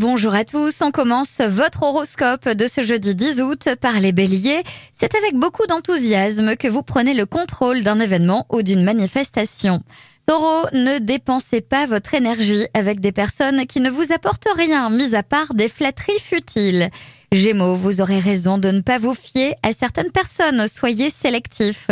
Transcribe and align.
Bonjour 0.00 0.34
à 0.34 0.44
tous, 0.44 0.80
on 0.80 0.92
commence 0.92 1.42
votre 1.42 1.82
horoscope 1.82 2.48
de 2.48 2.66
ce 2.66 2.80
jeudi 2.80 3.14
10 3.14 3.42
août 3.42 3.68
par 3.82 4.00
les 4.00 4.12
béliers. 4.12 4.62
C'est 4.98 5.14
avec 5.14 5.34
beaucoup 5.34 5.66
d'enthousiasme 5.66 6.56
que 6.56 6.68
vous 6.68 6.82
prenez 6.82 7.12
le 7.12 7.26
contrôle 7.26 7.82
d'un 7.82 8.00
événement 8.00 8.46
ou 8.48 8.62
d'une 8.62 8.82
manifestation. 8.82 9.82
Taureau, 10.24 10.64
ne 10.72 11.00
dépensez 11.00 11.60
pas 11.60 11.84
votre 11.84 12.14
énergie 12.14 12.66
avec 12.72 13.00
des 13.00 13.12
personnes 13.12 13.66
qui 13.66 13.80
ne 13.80 13.90
vous 13.90 14.10
apportent 14.10 14.48
rien, 14.56 14.88
mis 14.88 15.14
à 15.14 15.22
part 15.22 15.52
des 15.52 15.68
flatteries 15.68 16.18
futiles. 16.18 16.88
Gémeaux, 17.30 17.74
vous 17.74 18.00
aurez 18.00 18.20
raison 18.20 18.56
de 18.56 18.70
ne 18.70 18.80
pas 18.80 18.96
vous 18.96 19.12
fier 19.12 19.54
à 19.62 19.74
certaines 19.74 20.12
personnes, 20.12 20.66
soyez 20.66 21.10
sélectif. 21.10 21.88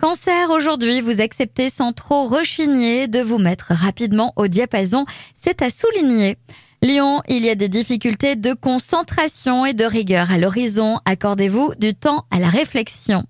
Cancer, 0.00 0.50
aujourd'hui, 0.50 1.00
vous 1.00 1.20
acceptez 1.20 1.70
sans 1.70 1.92
trop 1.92 2.24
rechigner 2.24 3.06
de 3.06 3.20
vous 3.20 3.38
mettre 3.38 3.70
rapidement 3.70 4.32
au 4.34 4.48
diapason, 4.48 5.06
c'est 5.36 5.62
à 5.62 5.68
souligner. 5.70 6.36
Lion, 6.84 7.22
il 7.28 7.44
y 7.44 7.48
a 7.48 7.54
des 7.54 7.68
difficultés 7.68 8.34
de 8.34 8.54
concentration 8.54 9.64
et 9.64 9.72
de 9.72 9.84
rigueur 9.84 10.32
à 10.32 10.38
l'horizon. 10.38 10.98
Accordez-vous 11.04 11.74
du 11.78 11.94
temps 11.94 12.24
à 12.32 12.40
la 12.40 12.48
réflexion. 12.48 13.22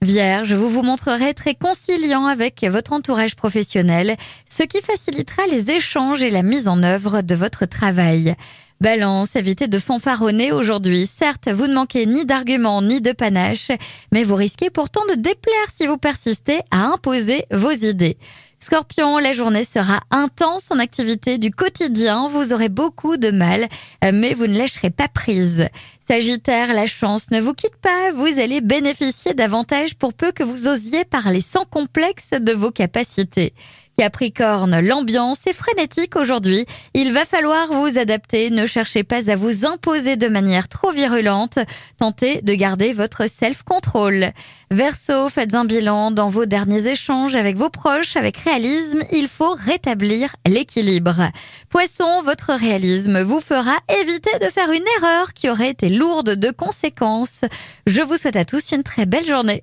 Vierge, 0.00 0.54
vous 0.54 0.68
vous 0.68 0.82
montrerez 0.82 1.34
très 1.34 1.56
conciliant 1.56 2.26
avec 2.26 2.62
votre 2.62 2.92
entourage 2.92 3.34
professionnel, 3.34 4.14
ce 4.48 4.62
qui 4.62 4.80
facilitera 4.80 5.42
les 5.50 5.72
échanges 5.72 6.22
et 6.22 6.30
la 6.30 6.44
mise 6.44 6.68
en 6.68 6.84
œuvre 6.84 7.22
de 7.22 7.34
votre 7.34 7.66
travail. 7.66 8.36
Balance, 8.80 9.36
évitez 9.36 9.68
de 9.68 9.78
fanfaronner 9.78 10.52
aujourd'hui. 10.52 11.04
Certes, 11.04 11.48
vous 11.48 11.66
ne 11.66 11.74
manquez 11.74 12.06
ni 12.06 12.24
d'arguments 12.24 12.80
ni 12.80 13.02
de 13.02 13.12
panache, 13.12 13.70
mais 14.10 14.22
vous 14.22 14.36
risquez 14.36 14.70
pourtant 14.70 15.04
de 15.10 15.16
déplaire 15.16 15.70
si 15.74 15.86
vous 15.86 15.98
persistez 15.98 16.60
à 16.70 16.86
imposer 16.86 17.44
vos 17.52 17.72
idées. 17.72 18.16
Scorpion, 18.58 19.18
la 19.18 19.34
journée 19.34 19.64
sera 19.64 20.00
intense 20.10 20.70
en 20.70 20.78
activité 20.78 21.36
du 21.36 21.50
quotidien. 21.50 22.28
Vous 22.28 22.54
aurez 22.54 22.70
beaucoup 22.70 23.18
de 23.18 23.30
mal, 23.30 23.68
mais 24.02 24.32
vous 24.32 24.46
ne 24.46 24.56
lâcherez 24.56 24.90
pas 24.90 25.08
prise. 25.08 25.68
Sagittaire, 26.08 26.72
la 26.72 26.86
chance 26.86 27.30
ne 27.30 27.40
vous 27.40 27.52
quitte 27.52 27.76
pas. 27.76 28.12
Vous 28.12 28.38
allez 28.38 28.62
bénéficier 28.62 29.34
davantage 29.34 29.94
pour 29.94 30.14
peu 30.14 30.32
que 30.32 30.42
vous 30.42 30.68
osiez 30.68 31.04
parler 31.04 31.42
sans 31.42 31.66
complexe 31.66 32.30
de 32.30 32.52
vos 32.52 32.70
capacités. 32.70 33.52
Capricorne, 34.00 34.80
l'ambiance 34.80 35.46
est 35.46 35.52
frénétique 35.52 36.16
aujourd'hui. 36.16 36.64
Il 36.94 37.12
va 37.12 37.26
falloir 37.26 37.66
vous 37.70 37.98
adapter. 37.98 38.48
Ne 38.48 38.64
cherchez 38.64 39.04
pas 39.04 39.30
à 39.30 39.36
vous 39.36 39.66
imposer 39.66 40.16
de 40.16 40.26
manière 40.26 40.68
trop 40.68 40.90
virulente. 40.90 41.58
Tentez 41.98 42.40
de 42.40 42.54
garder 42.54 42.94
votre 42.94 43.28
self-control. 43.28 44.32
Verseau, 44.70 45.28
faites 45.28 45.54
un 45.54 45.66
bilan 45.66 46.12
dans 46.12 46.30
vos 46.30 46.46
derniers 46.46 46.86
échanges 46.86 47.36
avec 47.36 47.58
vos 47.58 47.68
proches. 47.68 48.16
Avec 48.16 48.38
réalisme, 48.38 49.02
il 49.12 49.28
faut 49.28 49.52
rétablir 49.52 50.34
l'équilibre. 50.46 51.28
Poisson, 51.68 52.22
votre 52.24 52.54
réalisme 52.54 53.20
vous 53.20 53.40
fera 53.40 53.76
éviter 54.00 54.30
de 54.38 54.46
faire 54.46 54.72
une 54.72 54.86
erreur 54.96 55.34
qui 55.34 55.50
aurait 55.50 55.68
été 55.68 55.90
lourde 55.90 56.36
de 56.36 56.50
conséquences. 56.50 57.42
Je 57.86 58.00
vous 58.00 58.16
souhaite 58.16 58.36
à 58.36 58.46
tous 58.46 58.72
une 58.72 58.82
très 58.82 59.04
belle 59.04 59.26
journée. 59.26 59.62